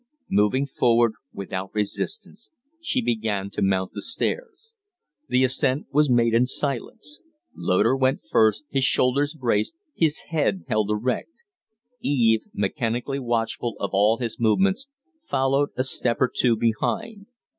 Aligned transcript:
Moving 0.31 0.65
forward 0.65 1.13
without 1.31 1.75
resistance, 1.75 2.49
she 2.81 3.03
began 3.03 3.51
to 3.51 3.61
mount 3.61 3.93
the 3.93 4.01
stairs. 4.01 4.73
The 5.29 5.43
ascent 5.43 5.85
was 5.91 6.09
made 6.09 6.33
in 6.33 6.47
silence. 6.47 7.21
Loder 7.55 7.95
went 7.95 8.21
first, 8.31 8.63
his 8.71 8.83
shoulders 8.83 9.35
braced, 9.35 9.75
his 9.93 10.21
head 10.29 10.63
held 10.67 10.89
erect; 10.89 11.43
Eve, 12.01 12.41
mechanically 12.51 13.19
watchful 13.19 13.75
of 13.79 13.91
all 13.93 14.17
his 14.17 14.39
movements, 14.39 14.87
followed 15.29 15.69
a 15.75 15.83
step 15.83 16.17
or 16.19 16.31
two 16.35 16.55
behind. 16.57 17.27